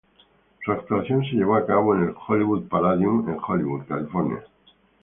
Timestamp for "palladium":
2.63-3.29